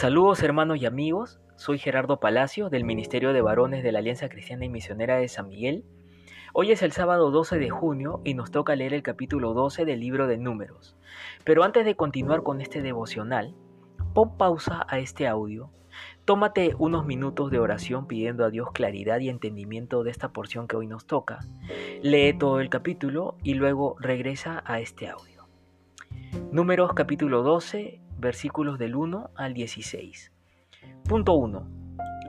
[0.00, 4.64] Saludos hermanos y amigos, soy Gerardo Palacio del Ministerio de Varones de la Alianza Cristiana
[4.64, 5.84] y Misionera de San Miguel.
[6.54, 10.00] Hoy es el sábado 12 de junio y nos toca leer el capítulo 12 del
[10.00, 10.96] libro de Números.
[11.44, 13.54] Pero antes de continuar con este devocional,
[14.14, 15.70] pon pausa a este audio,
[16.24, 20.76] tómate unos minutos de oración pidiendo a Dios claridad y entendimiento de esta porción que
[20.76, 21.40] hoy nos toca,
[22.00, 25.46] lee todo el capítulo y luego regresa a este audio.
[26.52, 30.32] Números capítulo 12, versículos del 1 al 16.
[31.08, 31.66] Punto 1.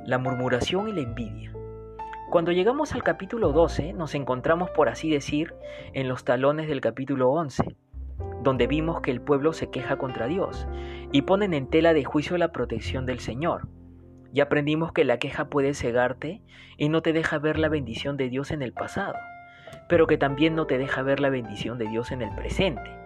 [0.05, 1.53] La murmuración y la envidia.
[2.29, 5.53] Cuando llegamos al capítulo 12 nos encontramos, por así decir,
[5.93, 7.75] en los talones del capítulo 11,
[8.41, 10.65] donde vimos que el pueblo se queja contra Dios
[11.11, 13.67] y ponen en tela de juicio la protección del Señor.
[14.33, 16.41] Y aprendimos que la queja puede cegarte
[16.77, 19.15] y no te deja ver la bendición de Dios en el pasado,
[19.89, 23.00] pero que también no te deja ver la bendición de Dios en el presente.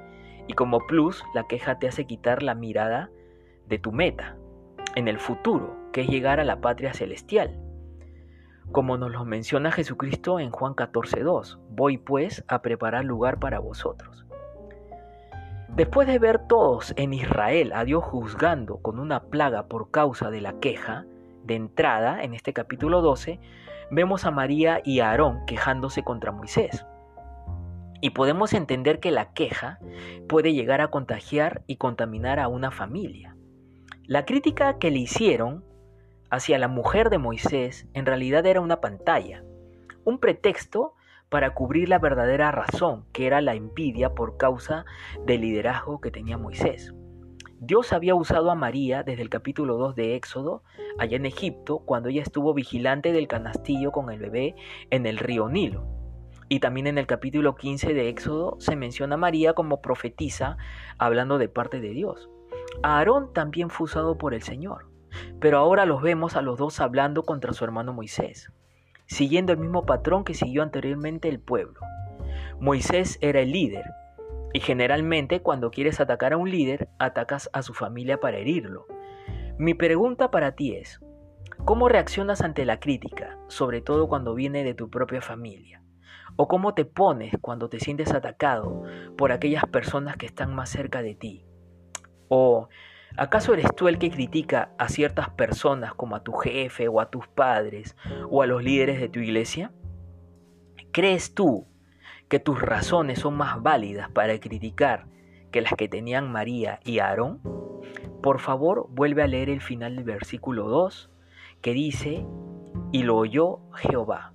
[0.47, 3.09] Y como plus, la queja te hace quitar la mirada
[3.67, 4.37] de tu meta,
[4.95, 7.59] en el futuro, que es llegar a la patria celestial.
[8.71, 14.25] Como nos lo menciona Jesucristo en Juan 14.2, voy pues a preparar lugar para vosotros.
[15.69, 20.41] Después de ver todos en Israel a Dios juzgando con una plaga por causa de
[20.41, 21.05] la queja,
[21.43, 23.39] de entrada en este capítulo 12,
[23.91, 26.85] vemos a María y a Aarón quejándose contra Moisés.
[28.05, 29.79] Y podemos entender que la queja
[30.29, 33.35] puede llegar a contagiar y contaminar a una familia.
[34.03, 35.65] La crítica que le hicieron
[36.29, 39.43] hacia la mujer de Moisés en realidad era una pantalla,
[40.03, 40.93] un pretexto
[41.29, 44.85] para cubrir la verdadera razón, que era la envidia por causa
[45.25, 46.93] del liderazgo que tenía Moisés.
[47.59, 50.61] Dios había usado a María desde el capítulo 2 de Éxodo,
[50.99, 54.53] allá en Egipto, cuando ella estuvo vigilante del canastillo con el bebé
[54.91, 56.04] en el río Nilo.
[56.47, 60.57] Y también en el capítulo 15 de Éxodo se menciona a María como profetisa
[60.97, 62.29] hablando de parte de Dios.
[62.83, 64.87] Aarón también fue usado por el Señor,
[65.39, 68.51] pero ahora los vemos a los dos hablando contra su hermano Moisés,
[69.07, 71.79] siguiendo el mismo patrón que siguió anteriormente el pueblo.
[72.59, 73.85] Moisés era el líder,
[74.53, 78.85] y generalmente cuando quieres atacar a un líder, atacas a su familia para herirlo.
[79.57, 81.01] Mi pregunta para ti es,
[81.65, 85.84] ¿cómo reaccionas ante la crítica, sobre todo cuando viene de tu propia familia?
[86.37, 88.83] ¿O cómo te pones cuando te sientes atacado
[89.17, 91.45] por aquellas personas que están más cerca de ti?
[92.27, 92.67] ¿O
[93.15, 97.09] acaso eres tú el que critica a ciertas personas como a tu jefe o a
[97.09, 97.95] tus padres
[98.29, 99.71] o a los líderes de tu iglesia?
[100.91, 101.67] ¿Crees tú
[102.27, 105.07] que tus razones son más válidas para criticar
[105.51, 107.39] que las que tenían María y Aarón?
[108.21, 111.11] Por favor, vuelve a leer el final del versículo 2
[111.61, 112.25] que dice,
[112.91, 114.34] y lo oyó Jehová.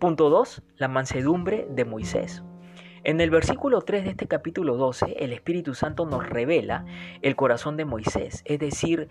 [0.00, 0.62] Punto 2.
[0.78, 2.42] La mansedumbre de Moisés.
[3.04, 6.86] En el versículo 3 de este capítulo 12, el Espíritu Santo nos revela
[7.20, 9.10] el corazón de Moisés, es decir,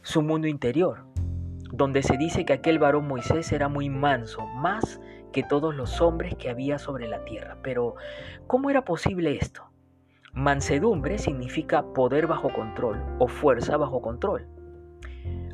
[0.00, 1.04] su mundo interior,
[1.70, 5.02] donde se dice que aquel varón Moisés era muy manso, más
[5.34, 7.58] que todos los hombres que había sobre la tierra.
[7.62, 7.96] Pero,
[8.46, 9.70] ¿cómo era posible esto?
[10.32, 14.48] Mansedumbre significa poder bajo control o fuerza bajo control.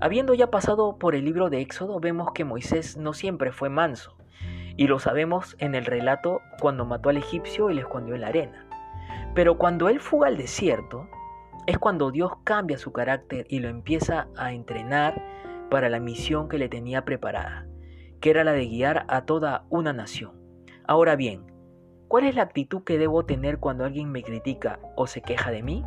[0.00, 4.17] Habiendo ya pasado por el libro de Éxodo, vemos que Moisés no siempre fue manso.
[4.78, 8.28] Y lo sabemos en el relato cuando mató al egipcio y le escondió en la
[8.28, 8.64] arena.
[9.34, 11.08] Pero cuando él fuga al desierto,
[11.66, 15.20] es cuando Dios cambia su carácter y lo empieza a entrenar
[15.68, 17.66] para la misión que le tenía preparada,
[18.20, 20.32] que era la de guiar a toda una nación.
[20.86, 21.52] Ahora bien,
[22.06, 25.64] ¿cuál es la actitud que debo tener cuando alguien me critica o se queja de
[25.64, 25.84] mí?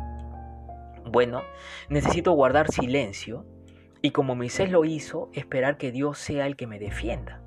[1.10, 1.40] Bueno,
[1.88, 3.46] necesito guardar silencio
[4.02, 7.42] y como Moisés lo hizo, esperar que Dios sea el que me defienda.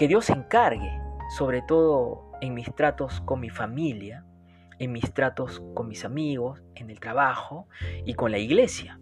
[0.00, 4.24] Que Dios se encargue, sobre todo en mis tratos con mi familia,
[4.78, 7.68] en mis tratos con mis amigos, en el trabajo
[8.06, 8.98] y con la iglesia,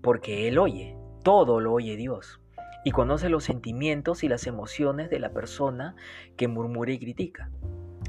[0.00, 2.40] porque Él oye, todo lo oye Dios,
[2.86, 5.94] y conoce los sentimientos y las emociones de la persona
[6.38, 7.50] que murmura y critica.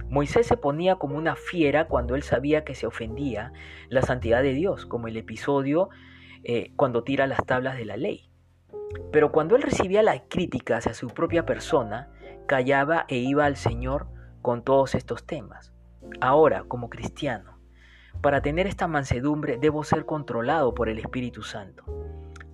[0.08, 3.52] Moisés se ponía como una fiera cuando él sabía que se ofendía
[3.90, 5.90] la santidad de Dios, como el episodio
[6.46, 8.29] eh, cuando tira las tablas de la ley.
[9.11, 12.09] Pero cuando él recibía la crítica hacia su propia persona,
[12.47, 14.08] callaba e iba al Señor
[14.41, 15.73] con todos estos temas.
[16.20, 17.58] Ahora, como cristiano,
[18.22, 21.84] para tener esta mansedumbre debo ser controlado por el Espíritu Santo.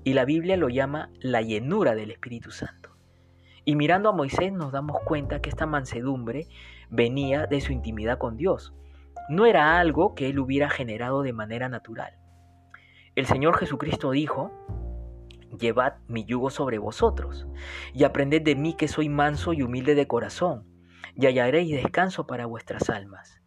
[0.04, 2.96] Y la Biblia lo llama la llenura del Espíritu Santo.
[3.66, 6.48] Y mirando a Moisés nos damos cuenta que esta mansedumbre
[6.90, 8.74] venía de su intimidad con Dios.
[9.30, 12.14] No era algo que él hubiera generado de manera natural.
[13.16, 14.52] El Señor Jesucristo dijo,
[15.58, 17.48] Llevad mi yugo sobre vosotros,
[17.94, 20.66] y aprended de mí que soy manso y humilde de corazón,
[21.16, 23.42] y hallaréis descanso para vuestras almas.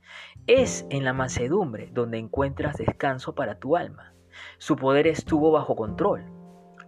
[0.46, 4.14] Es en la mansedumbre donde encuentras descanso para tu alma.
[4.58, 6.24] Su poder estuvo bajo control.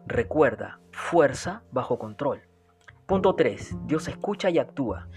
[0.07, 2.43] Recuerda, fuerza bajo control.
[3.07, 3.77] Punto 3.
[3.87, 5.09] Dios escucha y actúa.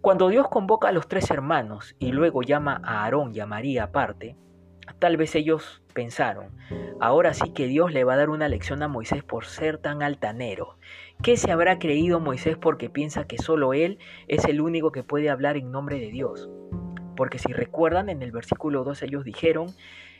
[0.00, 3.84] Cuando Dios convoca a los tres hermanos y luego llama a Aarón y a María
[3.84, 4.36] aparte,
[5.02, 6.52] tal vez ellos pensaron,
[7.00, 10.00] ahora sí que Dios le va a dar una lección a Moisés por ser tan
[10.00, 10.76] altanero.
[11.24, 15.28] ¿Qué se habrá creído Moisés porque piensa que solo él es el único que puede
[15.28, 16.48] hablar en nombre de Dios?
[17.16, 19.74] Porque si recuerdan, en el versículo 2 ellos dijeron,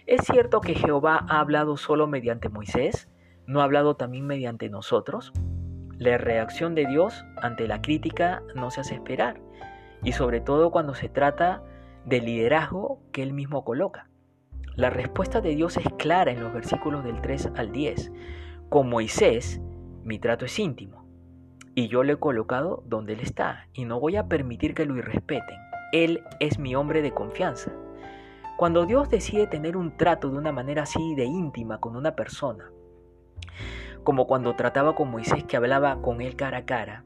[0.07, 3.09] ¿es cierto que Jehová ha hablado solo mediante Moisés?
[3.47, 5.33] ¿No ha hablado también mediante nosotros?
[5.97, 9.41] La reacción de Dios ante la crítica no se hace esperar,
[10.03, 11.63] y sobre todo cuando se trata
[12.05, 14.09] del liderazgo que él mismo coloca.
[14.75, 18.11] La respuesta de Dios es clara en los versículos del 3 al 10.
[18.71, 19.61] Con Moisés,
[20.03, 21.05] mi trato es íntimo,
[21.75, 24.97] y yo lo he colocado donde él está, y no voy a permitir que lo
[24.97, 25.59] irrespeten.
[25.93, 27.71] Él es mi hombre de confianza.
[28.57, 32.71] Cuando Dios decide tener un trato de una manera así de íntima con una persona,
[34.05, 37.05] como cuando trataba con Moisés que hablaba con él cara a cara,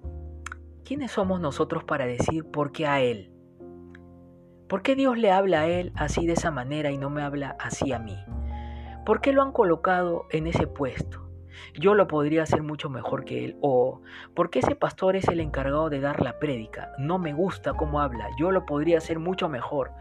[0.85, 3.33] ¿quiénes somos nosotros para decir por qué a él?
[4.69, 7.57] ¿Por qué Dios le habla a él así de esa manera y no me habla
[7.61, 8.17] así a mí?
[9.05, 11.27] ¿Por qué lo han colocado en ese puesto?
[11.79, 13.57] yo lo podría hacer mucho mejor que él.
[13.61, 14.01] O,
[14.35, 16.93] porque ese pastor es el encargado de dar la prédica?
[16.99, 19.93] No me gusta cómo habla, yo lo podría hacer mucho mejor.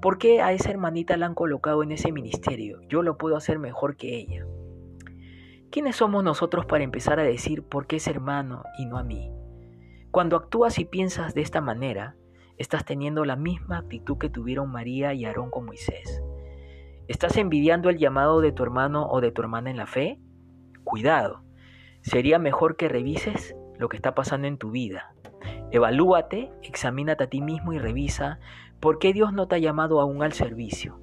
[0.00, 2.80] ¿Por qué a esa hermanita la han colocado en ese ministerio?
[2.88, 4.46] Yo lo puedo hacer mejor que ella.
[5.70, 9.30] ¿Quiénes somos nosotros para empezar a decir por qué es hermano y no a mí?
[10.10, 12.16] Cuando actúas y piensas de esta manera,
[12.58, 16.22] estás teniendo la misma actitud que tuvieron María y Aarón con Moisés.
[17.06, 20.20] ¿Estás envidiando el llamado de tu hermano o de tu hermana en la fe?
[20.88, 21.42] cuidado.
[22.00, 25.14] Sería mejor que revises lo que está pasando en tu vida.
[25.70, 28.40] Evalúate, examínate a ti mismo y revisa
[28.80, 30.98] por qué Dios no te ha llamado aún al servicio.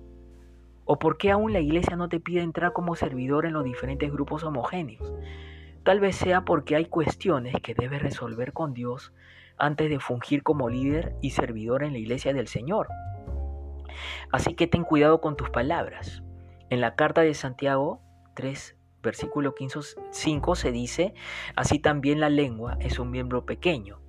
[0.86, 4.12] O por qué aún la iglesia no te pide entrar como servidor en los diferentes
[4.12, 5.14] grupos homogéneos.
[5.84, 9.14] Tal vez sea porque hay cuestiones que debes resolver con Dios
[9.58, 12.88] antes de fungir como líder y servidor en la iglesia del Señor.
[14.32, 16.24] Así que ten cuidado con tus palabras.
[16.70, 18.02] En la carta de Santiago
[18.36, 19.54] 3, versículo
[20.12, 21.14] 5 se dice,
[21.56, 24.02] así también la lengua es un miembro pequeño,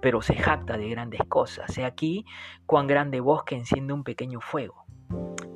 [0.00, 1.76] pero se jacta de grandes cosas.
[1.78, 2.24] He aquí
[2.66, 4.84] cuán grande bosque enciende un pequeño fuego.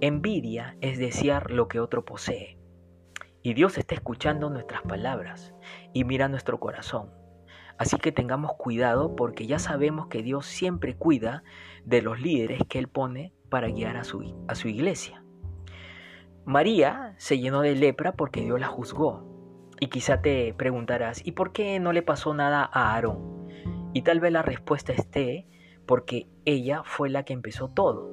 [0.01, 2.59] Envidia es desear lo que otro posee.
[3.43, 5.55] Y Dios está escuchando nuestras palabras
[5.93, 7.11] y mira nuestro corazón.
[7.79, 11.45] Así que tengamos cuidado porque ya sabemos que Dios siempre cuida
[11.85, 15.23] de los líderes que Él pone para guiar a su, a su iglesia.
[16.45, 19.25] María se llenó de lepra porque Dios la juzgó.
[19.81, 23.47] Y quizá te preguntarás, ¿y por qué no le pasó nada a Aarón?
[23.95, 25.47] Y tal vez la respuesta esté
[25.87, 28.11] porque ella fue la que empezó todo.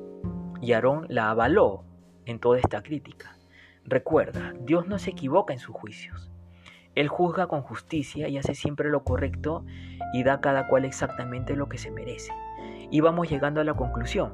[0.62, 1.85] Y Aarón la avaló
[2.25, 3.35] en toda esta crítica.
[3.83, 6.31] Recuerda, Dios no se equivoca en sus juicios.
[6.95, 9.65] Él juzga con justicia y hace siempre lo correcto
[10.13, 12.33] y da a cada cual exactamente lo que se merece.
[12.89, 14.33] Y vamos llegando a la conclusión.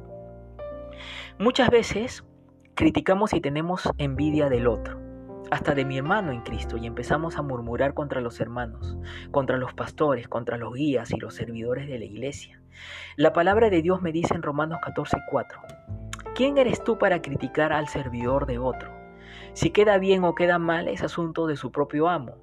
[1.39, 2.23] Muchas veces
[2.73, 4.97] Criticamos y tenemos envidia del otro,
[5.51, 8.97] hasta de mi hermano en Cristo, y empezamos a murmurar contra los hermanos,
[9.29, 12.61] contra los pastores, contra los guías y los servidores de la iglesia.
[13.17, 15.59] La palabra de Dios me dice en Romanos 14:4,
[16.33, 18.89] ¿quién eres tú para criticar al servidor de otro?
[19.53, 22.37] Si queda bien o queda mal es asunto de su propio amo,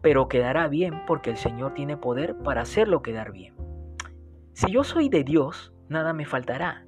[0.00, 3.54] pero quedará bien porque el Señor tiene poder para hacerlo quedar bien.
[4.52, 6.84] Si yo soy de Dios, nada me faltará.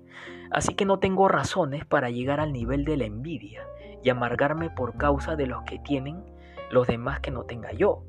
[0.50, 3.66] Así que no tengo razones para llegar al nivel de la envidia
[4.02, 6.22] y amargarme por causa de los que tienen
[6.70, 8.04] los demás que no tenga yo.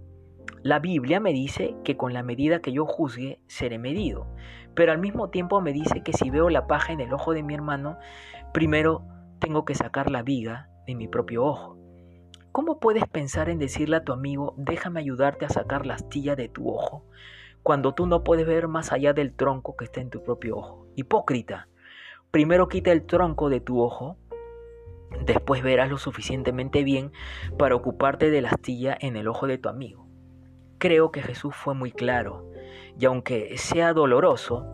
[0.62, 4.28] La Biblia me dice que con la medida que yo juzgue seré medido,
[4.76, 7.44] pero al mismo tiempo me dice que si veo la paja en el ojo de
[7.44, 7.98] mi hermano,
[8.54, 9.04] primero
[9.40, 11.78] tengo que sacar la viga de mi propio ojo.
[12.56, 16.48] ¿Cómo puedes pensar en decirle a tu amigo, déjame ayudarte a sacar la astilla de
[16.48, 17.04] tu ojo,
[17.64, 20.88] cuando tú no puedes ver más allá del tronco que está en tu propio ojo?
[20.96, 21.68] Hipócrita.
[22.32, 24.16] Primero quita el tronco de tu ojo,
[25.26, 27.12] después verás lo suficientemente bien
[27.58, 30.08] para ocuparte de la astilla en el ojo de tu amigo.
[30.78, 32.50] Creo que Jesús fue muy claro,
[32.98, 34.66] y aunque sea doloroso,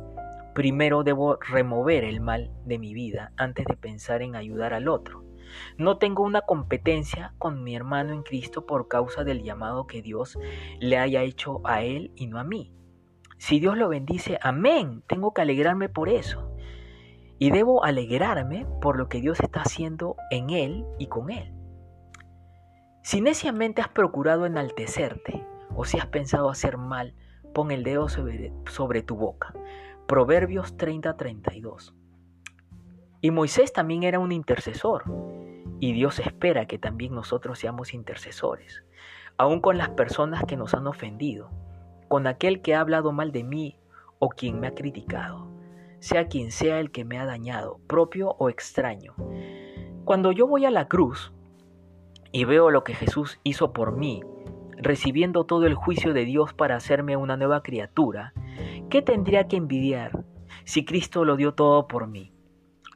[0.54, 5.31] primero debo remover el mal de mi vida antes de pensar en ayudar al otro.
[5.78, 10.38] No tengo una competencia con mi hermano en Cristo por causa del llamado que Dios
[10.80, 12.74] le haya hecho a él y no a mí.
[13.42, 16.52] Si Dios lo bendice, amén, tengo que alegrarme por eso.
[17.40, 21.52] Y debo alegrarme por lo que Dios está haciendo en Él y con Él.
[23.02, 25.44] Si neciamente has procurado enaltecerte
[25.76, 27.16] o si has pensado hacer mal,
[27.52, 29.56] pon el dedo sobre, tu boca.
[30.08, 31.96] Proverbios 30:32.
[33.22, 35.06] Y Moisés también era un intercesor.
[35.82, 38.84] Y Dios espera que también nosotros seamos intercesores,
[39.36, 41.50] aun con las personas que nos han ofendido,
[42.08, 43.80] con aquel que ha hablado mal de mí
[44.20, 45.48] o quien me ha criticado,
[45.98, 49.16] sea quien sea el que me ha dañado, propio o extraño.
[50.06, 51.34] Cuando yo voy a la cruz
[52.32, 54.22] y veo lo que Jesús hizo por mí,
[54.78, 58.34] recibiendo todo el juicio de Dios para hacerme una nueva criatura,
[58.92, 60.26] ¿qué tendría que envidiar
[60.64, 62.36] si Cristo lo dio todo por mí?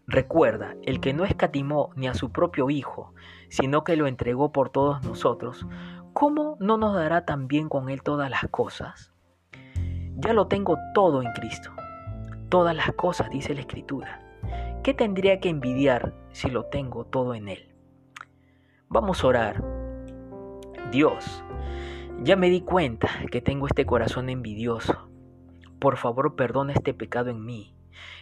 [0.08, 3.14] Recuerda, el que no escatimó ni a su propio Hijo,
[3.50, 5.66] sino que lo entregó por todos nosotros,
[6.14, 9.12] ¿cómo no nos dará también con Él todas las cosas?
[10.18, 11.72] Ya lo tengo todo en Cristo.
[12.50, 14.22] Todas las cosas, dice la Escritura.
[14.84, 17.76] ¿Qué tendría que envidiar si lo tengo todo en Él?
[18.88, 19.64] Vamos a orar.
[20.92, 21.44] Dios,
[22.22, 25.10] ya me di cuenta que tengo este corazón envidioso.
[25.80, 27.75] Por favor, perdona este pecado en mí.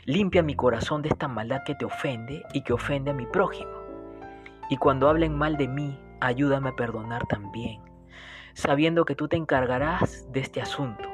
[0.06, 3.72] Limpia mi corazón de esta maldad que te ofende y que ofende a mi prójimo.
[4.70, 7.82] Y cuando hablen mal de mí, ayúdame a perdonar también,
[8.54, 11.10] sabiendo que tú te encargarás de este asunto.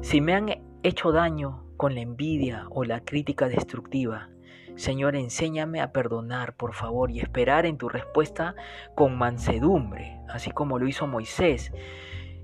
[0.00, 0.48] Si me han
[0.82, 4.28] hecho daño con la envidia o la crítica destructiva,
[4.76, 8.54] Señor, enséñame a perdonar, por favor, y esperar en tu respuesta
[8.94, 11.72] con mansedumbre, así como lo hizo Moisés.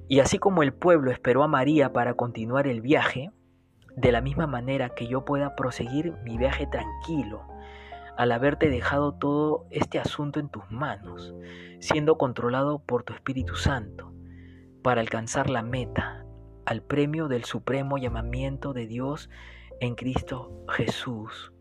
[0.09, 3.31] Y así como el pueblo esperó a María para continuar el viaje,
[3.97, 7.47] de la misma manera que yo pueda proseguir mi viaje tranquilo,
[8.17, 11.35] al haberte dejado todo este asunto en tus manos,
[11.81, 14.13] siendo controlado por tu Espíritu Santo,
[14.83, 16.25] para alcanzar la meta,
[16.65, 19.31] al premio del supremo llamamiento de Dios
[19.81, 21.53] en Cristo Jesús.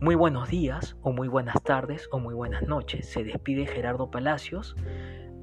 [0.00, 3.10] Muy buenos días o muy buenas tardes o muy buenas noches.
[3.10, 4.74] Se despide Gerardo Palacios.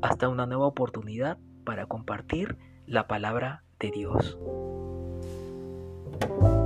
[0.01, 2.57] Hasta una nueva oportunidad para compartir
[2.87, 4.39] la palabra de Dios.
[6.19, 6.56] Bye.